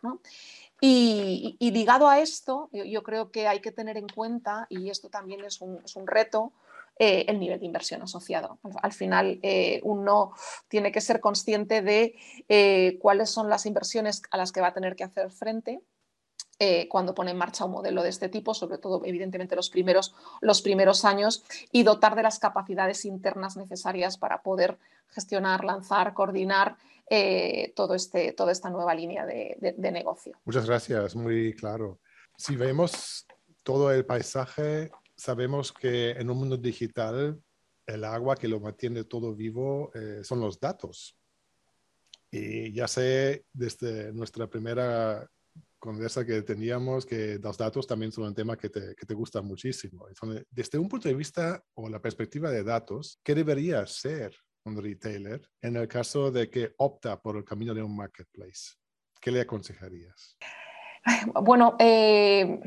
Y, 0.84 1.58
ligado 1.60 2.10
a 2.10 2.20
esto, 2.20 2.70
yo, 2.72 3.04
creo 3.04 3.32
que 3.32 3.48
hay 3.48 3.60
que 3.60 3.72
tener 3.72 3.98
en 3.98 4.08
cuenta, 4.08 4.66
y 4.68 4.90
esto 4.90 5.10
también 5.10 5.46
es 5.46 5.62
un, 5.62 6.08
reto, 6.08 6.54
eh, 6.98 7.26
el 7.28 7.40
nivel 7.40 7.60
de 7.60 7.68
inversión 7.68 8.02
asociado. 8.02 8.58
Al, 8.82 8.92
final, 8.92 9.40
eh, 9.44 9.80
uno 9.84 10.34
tiene 10.68 10.92
que 10.92 11.00
ser 11.00 11.20
consciente 11.20 11.84
de 11.84 12.16
eh, 12.50 12.98
cuáles 13.00 13.30
son 13.30 13.48
las 13.48 13.68
inversiones 13.68 14.24
a 14.32 14.38
las 14.38 14.52
que 14.52 14.62
va 14.62 14.68
a 14.68 14.74
tener 14.74 14.96
que 14.96 15.04
hacer 15.04 15.30
frente 15.32 15.82
cuando 16.90 17.16
pone 17.16 17.32
en 17.32 17.38
marcha 17.38 17.66
un 17.66 17.72
modelo 17.72 18.04
de 18.04 18.10
este 18.10 18.30
tipo, 18.30 18.54
sobre 18.54 18.78
todo, 18.78 19.02
evidentemente, 19.04 19.56
los 19.56 19.70
primeros, 19.70 20.14
los 20.42 20.62
primeros 20.62 21.06
años, 21.06 21.44
y 21.72 21.84
dotar 21.84 22.16
de 22.16 22.24
las 22.24 22.38
capacidades 22.38 23.06
internas 23.06 23.58
necesarias 23.58 24.18
para 24.18 24.44
poder 24.44 24.78
gestionar, 25.12 25.64
lanzar, 25.64 26.14
coordinar 26.14 26.78
eh, 27.10 27.74
todo 27.76 27.94
este, 27.94 28.32
toda 28.32 28.54
esta 28.54 28.70
nueva 28.70 28.96
línea 28.96 29.26
de, 29.26 29.92
negocio. 29.92 30.40
Muchas 30.46 30.66
gracias, 30.66 31.14
muy 31.14 31.54
claro. 31.54 32.00
Si 32.38 32.56
vemos 32.56 33.26
todo 33.64 33.92
el 33.92 34.06
paisaje, 34.06 34.90
sabemos 35.16 35.74
que 35.74 36.12
en 36.12 36.30
un 36.30 36.38
mundo 36.38 36.56
digital 36.56 37.38
el 37.86 38.04
agua 38.06 38.38
que 38.38 38.48
lo 38.48 38.62
mantiene 38.62 39.04
todo 39.04 39.36
vivo 39.36 39.92
eh, 39.94 40.22
son 40.24 40.40
los 40.40 40.58
datos. 40.58 41.18
Y 42.32 42.72
ya 42.72 42.88
sé 42.88 43.44
desde 43.52 44.14
nuestra 44.14 44.48
primera 44.48 45.30
conversa 45.82 46.24
que 46.24 46.44
teníamos 46.44 47.06
que 47.06 47.40
los 47.42 47.58
datos 47.58 47.88
también 47.88 48.12
son 48.12 48.26
un 48.26 48.36
tema 48.36 48.56
que 48.56 48.70
te, 48.70 48.96
que 48.96 49.06
te 49.06 49.14
gusta 49.16 49.42
muchísimo. 49.42 50.06
desde 50.50 50.78
un 50.78 50.88
punto 50.88 51.10
de 51.10 51.16
vista 51.16 51.62
o 51.74 51.90
la 51.90 52.00
perspectiva 52.00 52.52
de 52.52 52.64
datos, 52.64 53.20
¿qué 53.24 53.34
debería 53.34 53.86
ser 53.88 54.34
un 54.64 54.82
retailer 54.82 55.42
en 55.60 55.76
el 55.76 55.88
caso 55.88 56.32
de 56.32 56.50
que 56.52 56.74
opta 56.78 57.20
por 57.20 57.36
el 57.36 57.44
camino 57.44 57.74
de 57.74 57.82
un 57.82 57.96
marketplace? 57.96 58.76
¿Qué 59.20 59.32
le 59.32 59.42
aconsejarías? 59.42 60.38
Bueno, 61.42 61.76
eh, 61.80 62.60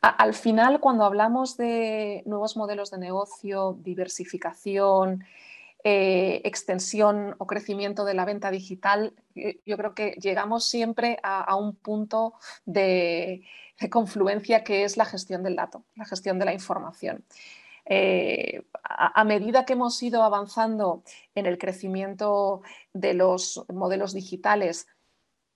al 0.00 0.32
final 0.34 0.78
cuando 0.78 1.04
hablamos 1.04 1.56
de 1.56 2.22
nuevos 2.24 2.56
modelos 2.56 2.92
de 2.92 2.98
negocio, 2.98 3.76
diversificación, 3.80 5.24
eh, 5.86 6.40
extensión 6.44 7.34
o 7.36 7.46
crecimiento 7.46 8.06
de 8.06 8.14
la 8.14 8.24
venta 8.24 8.50
digital, 8.50 9.12
yo 9.34 9.76
creo 9.76 9.94
que 9.94 10.12
llegamos 10.12 10.64
siempre 10.64 11.18
a, 11.22 11.54
un 11.56 11.76
punto 11.76 12.32
de, 12.64 13.42
confluencia 13.90 14.64
que 14.64 14.84
es 14.84 14.96
la 14.96 15.04
gestión 15.04 15.42
del 15.42 15.56
dato, 15.56 15.84
la 15.94 16.06
gestión 16.06 16.38
de 16.38 16.46
la 16.46 16.54
información. 16.54 17.22
Eh, 17.84 18.62
a, 18.82 19.24
medida 19.24 19.66
que 19.66 19.74
hemos 19.74 20.02
ido 20.02 20.22
avanzando 20.22 21.02
en 21.34 21.44
el 21.44 21.58
crecimiento 21.58 22.62
de 22.94 23.12
los 23.12 23.62
modelos 23.68 24.14
digitales, 24.14 24.86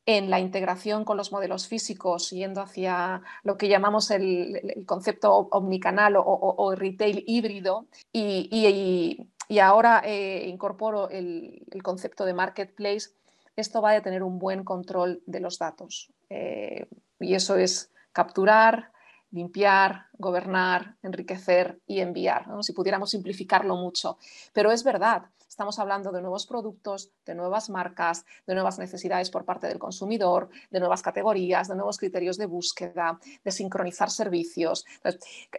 en 0.05 0.29
la 0.29 0.41
integración 0.41 1.05
con 1.05 1.17
los 1.17 1.33
modelos 1.33 1.69
físicos, 1.69 2.31
yendo 2.31 2.61
hacia 2.61 3.23
lo 3.45 3.57
que 3.57 3.69
llamamos 3.69 4.11
el, 4.11 4.85
concepto 4.87 5.35
omnicanal 5.53 6.17
o, 6.19 6.75
retail 6.75 7.25
híbrido, 7.27 7.87
y, 8.13 9.27
ahora 9.61 10.03
eh, 10.05 10.47
incorporo 10.47 11.09
el, 11.09 11.65
concepto 11.83 12.27
de 12.27 12.35
marketplace, 12.35 13.11
esto 13.57 13.81
va 13.81 13.93
a 13.93 14.03
tener 14.03 14.23
un 14.23 14.39
buen 14.39 14.63
control 14.63 15.23
de 15.25 15.41
los 15.41 15.59
datos. 15.59 16.13
Eh, 16.29 16.87
y 17.19 17.35
eso 17.35 17.57
es 17.57 17.91
capturar, 18.13 18.93
limpiar, 19.31 20.07
gobernar, 20.19 20.97
enriquecer 21.03 21.81
y 21.87 22.01
enviar, 22.01 22.47
si 22.63 22.73
pudiéramos 22.75 23.11
simplificarlo 23.11 23.77
mucho. 23.77 24.19
Pero 24.53 24.71
es 24.71 24.85
verdad, 24.85 25.23
estamos 25.59 25.81
hablando 25.81 26.13
de 26.13 26.21
nuevos 26.21 26.47
productos, 26.47 27.11
de 27.27 27.35
nuevas 27.35 27.69
marcas, 27.69 28.25
de 28.47 28.55
nuevas 28.55 28.79
necesidades 28.79 29.29
por 29.29 29.45
parte 29.45 29.67
del 29.67 29.81
consumidor, 29.81 30.51
de 30.71 30.79
nuevas 30.79 31.03
categorías, 31.03 31.67
de 31.67 31.75
nuevos 31.75 31.99
criterios 31.99 32.39
de 32.39 32.47
búsqueda, 32.47 33.19
de 33.43 33.51
sincronizar 33.51 34.09
servicios. 34.09 34.85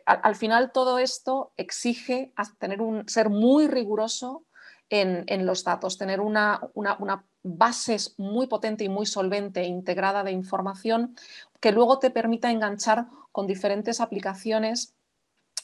al, 0.06 0.36
final 0.36 0.72
todo 0.72 1.00
esto 1.00 1.52
exige 1.58 2.32
tener 2.60 2.82
un, 2.82 3.10
ser 3.10 3.30
muy 3.30 3.68
riguroso 3.68 4.46
en, 4.90 5.46
los 5.46 5.66
datos, 5.66 5.98
tener 5.98 6.22
una, 6.22 6.62
una, 6.76 7.26
base 7.44 7.98
muy 8.18 8.48
potente 8.48 8.86
y 8.86 8.90
muy 8.90 9.06
solvente 9.06 9.62
e 9.62 9.68
integrada 9.68 10.24
de 10.24 10.32
información 10.32 11.18
que 11.60 11.74
luego 11.74 12.00
te 12.00 12.10
permita 12.10 12.52
enganchar 12.52 13.08
con 13.34 13.48
diferentes 13.48 14.00
aplicaciones 14.00 14.96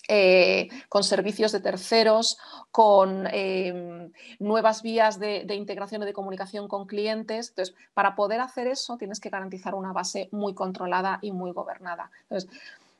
eh, 0.07 0.69
con 0.87 1.03
servicios 1.03 1.51
de 1.51 1.59
terceros, 1.59 2.37
con 2.71 3.27
em, 3.31 4.11
nuevas 4.39 4.83
vías 4.83 5.19
de, 5.19 5.45
integración 5.55 6.03
y 6.03 6.05
de 6.05 6.13
comunicación 6.13 6.67
con 6.67 6.85
clientes. 6.85 7.49
Entonces, 7.49 7.75
para 7.93 8.15
poder 8.15 8.39
hacer 8.39 8.67
eso 8.67 8.97
tienes 8.97 9.19
que 9.19 9.29
garantizar 9.29 9.73
una 9.73 9.93
base 9.93 10.29
muy 10.31 10.53
controlada 10.53 11.17
y 11.21 11.31
muy 11.31 11.51
gobernada. 11.51 12.11
Entonces, 12.23 12.49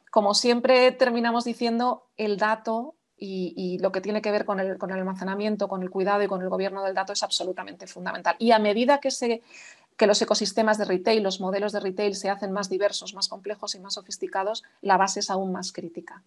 como 0.10 0.34
siempre 0.34 0.92
terminamos 0.94 1.44
diciendo, 1.44 2.08
el 2.18 2.38
dato 2.38 2.96
y, 3.18 3.78
lo 3.80 3.92
que 3.92 4.02
tiene 4.02 4.22
que 4.22 4.32
ver 4.32 4.46
con 4.46 4.60
el, 4.60 4.78
almacenamiento, 4.80 5.68
con 5.68 5.84
el 5.84 5.90
cuidado 5.90 6.24
y 6.24 6.28
con 6.28 6.42
el 6.42 6.50
gobierno 6.50 6.84
del 6.84 6.96
dato 6.96 7.14
es 7.14 7.22
absolutamente 7.22 7.86
fundamental. 7.88 8.36
Y 8.40 8.52
a 8.52 8.60
medida 8.60 9.00
que 9.00 10.08
los 10.08 10.22
ecosistemas 10.22 10.78
de 10.78 10.86
retail, 10.86 11.22
los 11.22 11.40
modelos 11.40 11.72
de 11.72 11.82
retail 11.82 12.16
se 12.16 12.30
hacen 12.30 12.52
más 12.52 12.70
diversos, 12.70 13.14
más 13.14 13.28
complejos 13.28 13.76
y 13.76 13.80
más 13.80 13.94
sofisticados, 13.94 14.64
la 14.82 14.98
base 14.98 15.20
es 15.20 15.30
aún 15.30 15.52
más 15.52 15.72
crítica. 15.72 16.24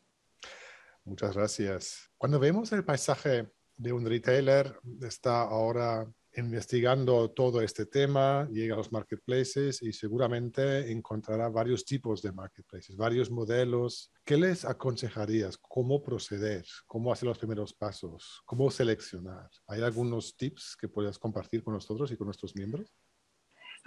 Muchas 1.08 1.34
gracias. 1.34 2.10
Cuando 2.18 2.38
vemos 2.38 2.70
el 2.72 2.84
paisaje 2.84 3.50
de 3.76 3.92
un 3.92 4.04
retailer, 4.04 4.78
está 5.00 5.40
ahora 5.42 6.06
investigando 6.36 7.30
todo 7.30 7.62
este 7.62 7.86
tema, 7.86 8.46
llega 8.52 8.74
a 8.74 8.76
los 8.76 8.92
marketplaces 8.92 9.82
y 9.82 9.94
seguramente 9.94 10.92
encontrará 10.92 11.48
varios 11.48 11.86
tipos 11.86 12.20
de 12.20 12.32
marketplaces, 12.32 12.94
varios 12.94 13.30
modelos. 13.30 14.12
¿Qué 14.22 14.36
les 14.36 14.66
aconsejarías? 14.66 15.56
¿Cómo 15.56 16.02
proceder? 16.02 16.66
¿Cómo 16.86 17.10
hacer 17.10 17.26
los 17.26 17.38
primeros 17.38 17.72
pasos? 17.72 18.42
¿Cómo 18.44 18.70
seleccionar? 18.70 19.48
¿Hay 19.66 19.80
algunos 19.80 20.36
tips 20.36 20.76
que 20.78 20.88
puedas 20.88 21.18
compartir 21.18 21.64
con 21.64 21.72
nosotros 21.72 22.12
y 22.12 22.16
con 22.18 22.26
nuestros 22.26 22.54
miembros? 22.54 22.94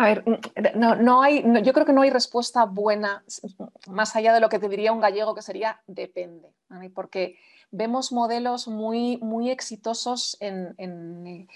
A 0.02 0.06
ver, 0.06 0.24
no, 0.76 0.96
no 0.96 1.22
hay, 1.22 1.44
yo 1.62 1.74
creo 1.74 1.86
que 1.86 1.94
no 1.94 2.02
hay 2.02 2.10
respuesta 2.10 2.66
buena 2.66 3.24
más 3.88 4.16
allá 4.16 4.34
de 4.34 4.40
lo 4.40 4.50
que 4.50 4.58
te 4.58 4.68
diría 4.68 4.92
un 4.92 5.00
gallego 5.00 5.36
que 5.36 5.44
sería 5.44 5.80
depende, 5.86 6.50
porque 6.96 7.38
vemos 7.70 8.12
modelos 8.12 8.68
muy, 8.68 9.18
muy 9.18 9.52
exitosos 9.52 10.40
eh, 10.40 11.56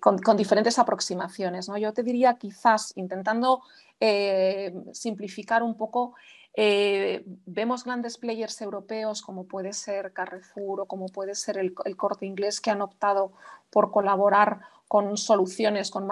con, 0.00 0.36
diferentes 0.36 0.76
aproximaciones. 0.80 1.68
¿no? 1.68 1.78
Yo 1.78 1.92
te 1.92 2.02
diría 2.02 2.34
quizás, 2.34 2.92
intentando 2.96 3.62
eh, 4.00 4.74
simplificar 4.92 5.62
un 5.62 5.76
poco, 5.76 6.16
eh, 6.54 7.22
vemos 7.46 7.84
grandes 7.84 8.18
players 8.18 8.60
europeos 8.60 9.22
como 9.22 9.44
puede 9.44 9.72
ser 9.72 10.12
Carrefour 10.12 10.80
o 10.80 10.86
como 10.86 11.06
puede 11.06 11.36
ser 11.36 11.58
el 11.58 11.96
corte 11.96 12.26
inglés 12.26 12.60
que 12.60 12.72
han 12.72 12.82
optado 12.82 13.30
por 13.70 13.92
colaborar 13.92 14.62
con 14.92 15.16
soluciones, 15.16 15.90
con, 15.90 16.06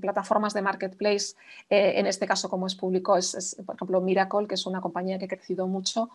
plataformas 0.00 0.54
de 0.54 0.62
marketplace, 0.62 1.34
eh, 1.68 1.94
en 1.96 2.06
este 2.06 2.28
caso 2.28 2.48
como 2.48 2.68
es 2.68 2.76
público, 2.76 3.16
es, 3.16 3.56
por 3.66 3.74
ejemplo 3.74 4.00
Miracle, 4.00 4.46
que 4.46 4.54
es 4.54 4.66
una 4.66 4.80
compañía 4.80 5.18
que 5.18 5.24
ha 5.24 5.28
crecido 5.28 5.66
mucho 5.66 6.10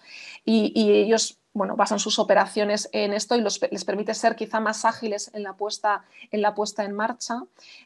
y, 0.45 0.71
y 0.73 0.93
ellos 0.93 1.39
bueno, 1.59 1.75
basan 1.75 1.99
sus 1.99 2.19
operaciones 2.19 2.87
en 2.93 3.11
esto 3.11 3.35
y 3.35 3.41
les 3.41 3.83
permite 3.83 4.13
ser 4.13 4.37
quizá 4.37 4.61
más 4.61 4.85
ágiles 4.85 5.29
en 5.33 5.43
la 5.43 5.57
puesta 5.57 6.05
en, 6.31 6.41
la 6.41 6.55
puesta 6.55 6.85
en 6.85 6.93
marcha, 6.93 7.43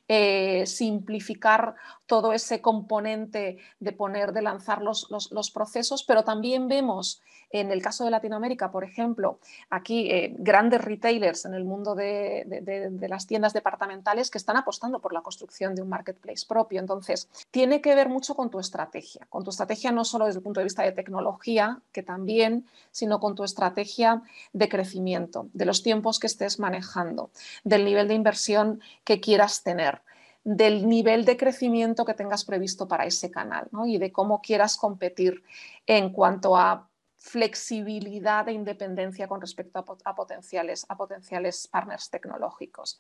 eh, 0.08 0.68
simplificar 0.68 1.74
todo 2.06 2.34
ese 2.34 2.62
componente 2.62 3.58
de 3.80 3.92
poner, 3.92 4.32
de 4.32 4.44
lanzar 4.44 4.84
los, 4.84 5.10
los, 5.10 5.50
procesos, 5.50 6.04
pero 6.04 6.24
también 6.24 6.68
vemos 6.68 7.24
en 7.50 7.72
el 7.72 7.82
caso 7.82 8.04
de 8.04 8.12
Latinoamérica, 8.12 8.72
por 8.72 8.84
ejemplo, 8.84 9.40
aquí 9.70 10.10
eh, 10.12 10.36
grandes 10.38 10.82
retailers 10.84 11.46
en 11.46 11.54
el 11.54 11.64
mundo 11.64 11.96
de, 11.96 12.46
de, 12.62 13.08
las 13.08 13.28
tiendas 13.28 13.54
departamentales 13.54 14.32
que 14.32 14.40
están 14.40 14.58
apostando 14.58 15.00
por 15.00 15.14
la 15.14 15.22
construcción 15.22 15.76
de 15.76 15.84
un 15.84 15.90
marketplace 15.90 16.46
propio. 16.48 16.80
Entonces, 16.80 17.30
tiene 17.52 17.80
que 17.80 17.94
ver 17.94 18.10
mucho 18.10 18.36
con 18.36 18.50
tu 18.50 18.60
estrategia, 18.60 19.28
con 19.30 19.44
tu 19.44 19.52
estrategia 19.52 19.92
no 19.92 20.04
solo 20.04 20.26
desde 20.26 20.40
el 20.40 20.44
punto 20.44 20.62
de 20.62 20.64
vista 20.64 20.82
de 20.82 20.94
tecnología, 20.94 21.80
que 21.92 22.02
también, 22.02 22.66
sino 22.92 23.20
con 23.20 23.36
tu 23.36 23.44
estrategia 23.44 23.63
de 23.72 24.70
crecimiento, 24.70 25.48
de 25.54 25.66
los 25.66 25.84
tiempos 25.84 26.20
que 26.20 26.28
estés 26.28 26.60
manejando, 26.60 27.32
del 27.64 27.86
nivel 27.86 28.08
de 28.08 28.16
inversión 28.16 28.82
que 29.04 29.20
quieras 29.20 29.64
tener 29.64 30.02
del 30.46 30.88
nivel 30.88 31.24
de 31.24 31.38
crecimiento 31.38 32.04
que 32.04 32.14
tengas 32.14 32.44
previsto 32.44 32.88
para 32.88 33.06
ese 33.06 33.32
canal 33.32 33.70
y 33.86 33.98
de 33.98 34.12
cómo 34.12 34.42
quieras 34.42 34.76
competir 34.76 35.42
en 35.88 36.12
cuanto 36.12 36.58
a 36.58 36.90
flexibilidad 37.18 38.50
e 38.50 38.52
independencia 38.52 39.30
con 39.30 39.40
respecto 39.40 39.80
a 39.80 40.16
potenciales 40.16 41.68
partners 41.68 42.10
tecnológicos. 42.10 43.00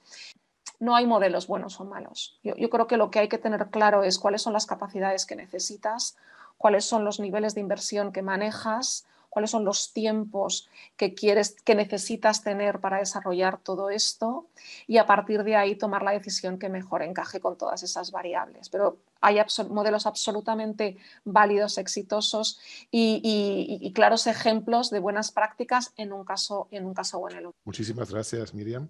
No 0.79 0.95
hay 0.95 1.05
modelos 1.05 1.47
buenos 1.47 1.79
o 1.81 1.85
malos. 1.85 2.39
yo 2.41 2.69
creo 2.69 2.87
que 2.87 2.97
lo 2.97 3.11
que 3.11 3.19
hay 3.19 3.27
que 3.27 3.37
tener 3.37 3.67
claro 3.69 4.03
es 4.03 4.17
cuáles 4.17 4.41
son 4.41 4.53
las 4.53 4.65
capacidades 4.65 5.25
que 5.25 5.35
necesitas, 5.35 6.15
cuáles 6.57 6.85
son 6.85 7.03
los 7.03 7.19
niveles 7.19 7.53
de 7.53 7.61
inversión 7.61 8.13
que 8.13 8.21
manejas, 8.21 9.05
cuáles 9.33 9.49
son 9.49 9.65
los 9.65 9.93
tiempos 9.93 10.69
que 10.95 11.15
quieres, 11.15 11.55
que 11.65 11.73
necesitas 11.73 12.43
tener 12.43 12.79
para 12.79 12.99
desarrollar 12.99 13.57
todo 13.57 13.89
esto 13.89 14.47
y 14.85 14.97
a 14.97 15.07
partir 15.07 15.43
de 15.43 15.55
ahí 15.55 15.75
tomar 15.75 16.03
la 16.03 16.11
decisión 16.11 16.59
que 16.59 16.69
mejor 16.69 17.01
encaje 17.01 17.39
con 17.39 17.57
todas 17.57 17.81
esas 17.81 18.11
variables. 18.11 18.69
Pero 18.69 18.99
hay 19.21 19.39
modelos 19.69 20.05
absolutamente 20.05 20.97
válidos, 21.25 21.79
exitosos 21.79 22.59
y, 22.91 23.91
claros 23.95 24.27
ejemplos 24.27 24.91
de 24.91 24.99
buenas 24.99 25.31
prácticas 25.31 25.93
en 25.97 26.13
un 26.13 26.25
caso, 26.25 26.67
en 26.69 26.85
un 26.85 26.93
caso 26.93 27.17
o 27.17 27.29
en 27.29 27.37
el 27.37 27.45
otro. 27.47 27.59
Muchísimas 27.63 28.11
gracias, 28.11 28.53
Miriam. 28.53 28.87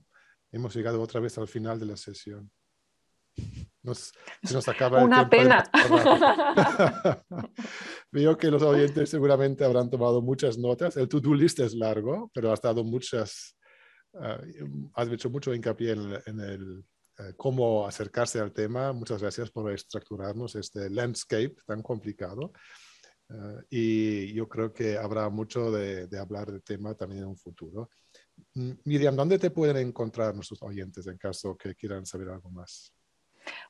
Hemos 0.51 0.75
llegado 0.75 1.01
otra 1.01 1.21
vez 1.21 1.38
al 1.38 1.47
final 1.47 1.79
de 1.79 1.86
la 1.86 1.95
sesión. 1.95 2.51
Nos, 3.82 4.13
se 4.43 4.53
nos 4.53 4.67
acaba 4.67 5.03
Una 5.03 5.29
pena. 5.29 5.63
Veo 8.13 8.38
que 8.38 8.52
los 8.52 8.62
oyentes 8.62 9.10
seguramente 9.10 9.65
habrán 9.65 9.89
tomado 9.89 10.21
muchas 10.21 10.56
notas. 10.56 10.95
El 10.97 11.10
to-do 11.10 11.34
list 11.34 11.60
es 11.62 11.73
largo, 11.73 12.30
pero 12.32 12.52
has 12.52 12.62
dado 12.62 12.84
muchas, 12.84 13.58
ah, 14.13 14.39
has 14.93 15.08
hecho 15.10 15.32
mucho 15.32 15.52
hincapié 15.52 15.93
en, 15.93 16.39
el 16.39 16.86
eh, 17.17 17.34
cómo 17.36 17.88
acercarse 17.88 18.39
al 18.39 18.54
tema. 18.54 18.93
Muchas 18.93 19.19
gracias 19.19 19.49
por 19.49 19.71
estructurarnos 19.71 20.54
este 20.54 20.91
landscape 20.91 21.56
tan 21.65 21.82
complicado. 21.82 22.54
Ah, 23.30 23.60
y 23.71 24.32
yo 24.32 24.47
creo 24.47 24.71
que 24.71 24.95
habrá 24.95 25.28
mucho 25.30 25.71
de, 25.71 26.06
de 26.06 26.19
hablar 26.19 26.52
del 26.52 26.62
tema 26.62 26.93
también 26.93 27.23
en 27.23 27.30
un 27.30 27.38
futuro. 27.38 27.89
Miriam, 28.86 29.15
¿dónde 29.15 29.39
te 29.39 29.49
pueden 29.49 29.78
encontrar 29.78 30.36
nuestros 30.36 30.62
oyentes 30.62 31.08
en 31.08 31.17
caso 31.17 31.58
que 31.58 31.73
quieran 31.73 32.06
saber 32.06 32.30
algo 32.30 32.52
más? 32.52 32.93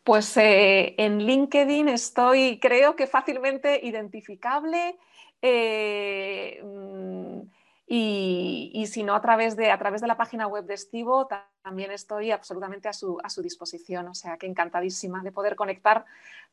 Pues 0.03 0.35
eh, 0.37 0.95
en 0.97 1.19
LinkedIn 1.19 1.89
estoy, 1.89 2.59
creo 2.59 2.95
que 2.95 3.07
fácilmente 3.07 3.79
identificable. 3.83 4.97
Eh, 5.41 6.61
mm, 6.63 7.41
y, 7.85 8.85
si 8.87 9.03
no, 9.03 9.13
a 9.13 9.21
través, 9.21 9.55
de, 9.55 9.69
a 9.69 9.77
través 9.77 10.01
de 10.01 10.07
la 10.07 10.17
página 10.17 10.47
web 10.47 10.65
de 10.65 10.73
Estivo 10.73 11.27
también 11.61 11.91
estoy 11.91 12.31
absolutamente 12.31 12.89
a 12.89 12.93
su, 12.93 13.19
disposición. 13.43 14.07
O 14.07 14.15
sea 14.15 14.37
que 14.37 14.47
encantadísima 14.47 15.21
de 15.21 15.31
poder 15.31 15.55
conectar 15.55 16.05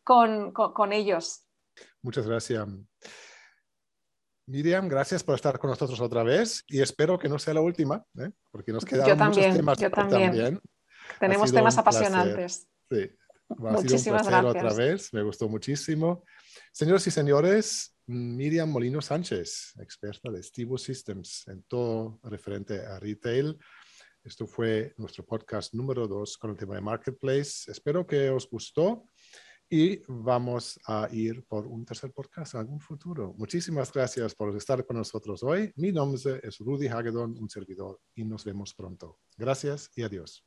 con, 0.04 0.52
ellos. 0.92 1.44
Muchas 2.02 2.26
gracias. 2.26 2.66
Miriam, 4.46 4.88
gracias 4.88 5.22
por 5.22 5.36
estar 5.36 5.58
con 5.58 5.70
nosotros 5.70 6.00
otra 6.00 6.24
vez 6.24 6.64
y 6.66 6.82
espero 6.82 7.18
que 7.18 7.28
no 7.28 7.38
sea 7.38 7.54
la 7.54 7.60
última, 7.60 8.04
¿eh? 8.18 8.32
porque 8.50 8.72
nos 8.72 8.84
quedan 8.84 9.16
muchos 9.16 9.54
temas 9.54 9.78
yo 9.78 9.90
también. 9.90 10.60
Tenemos 11.20 11.52
temas 11.52 11.78
apasionantes. 11.78 12.68
Sí, 12.90 13.08
Muchísimas 13.58 14.26
gracias. 14.26 14.44
otra 14.44 14.74
vez, 14.74 15.12
me 15.12 15.22
gustó 15.22 15.48
muchísimo. 15.48 16.24
Señoras 16.72 17.06
y 17.06 17.10
señores, 17.10 17.96
Miriam 18.06 18.70
Molino 18.70 19.02
Sánchez, 19.02 19.74
experta 19.80 20.30
de 20.30 20.42
Stivo 20.42 20.78
Systems 20.78 21.46
en 21.48 21.62
todo 21.64 22.20
referente 22.24 22.84
a 22.86 22.98
retail. 23.00 23.58
Esto 24.22 24.46
fue 24.46 24.94
nuestro 24.98 25.24
podcast 25.24 25.74
número 25.74 26.06
dos 26.06 26.36
con 26.36 26.50
el 26.50 26.56
tema 26.56 26.74
de 26.74 26.80
Marketplace. 26.80 27.70
Espero 27.70 28.06
que 28.06 28.30
os 28.30 28.48
gustó 28.48 29.08
y 29.68 30.02
vamos 30.06 30.78
a 30.86 31.08
ir 31.10 31.44
por 31.44 31.66
un 31.66 31.84
tercer 31.84 32.12
podcast 32.12 32.54
en 32.54 32.60
algún 32.60 32.80
futuro. 32.80 33.34
Muchísimas 33.36 33.92
gracias 33.92 34.34
por 34.34 34.54
estar 34.56 34.84
con 34.84 34.96
nosotros 34.96 35.42
hoy. 35.42 35.72
Mi 35.76 35.90
nombre 35.90 36.40
es 36.42 36.58
Rudy 36.58 36.88
Hagedon, 36.88 37.36
un 37.38 37.48
servidor, 37.48 38.00
y 38.14 38.24
nos 38.24 38.44
vemos 38.44 38.74
pronto. 38.74 39.18
Gracias 39.36 39.90
y 39.96 40.02
adiós. 40.02 40.44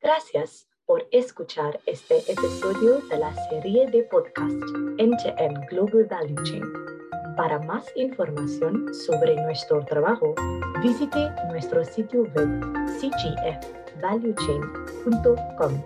Gracias 0.00 0.68
por 0.86 1.06
escuchar 1.10 1.78
este 1.86 2.18
episodio 2.30 3.00
de 3.10 3.18
la 3.18 3.34
serie 3.48 3.90
de 3.90 4.04
podcast 4.04 4.54
NTM 4.98 5.66
Global 5.68 6.04
Value 6.04 6.40
Chain. 6.44 6.62
Para 7.36 7.58
más 7.58 7.84
información 7.96 8.94
sobre 8.94 9.34
nuestro 9.34 9.84
trabajo, 9.84 10.36
visite 10.80 11.28
nuestro 11.48 11.84
sitio 11.84 12.22
web 12.34 12.62
cgfvaluechain.com. 13.00 15.82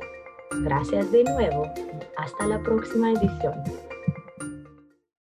Gracias 0.64 1.10
de 1.10 1.24
nuevo 1.24 1.72
y 1.76 1.80
hasta 2.16 2.46
la 2.46 2.62
próxima 2.62 3.10
edición. 3.12 3.89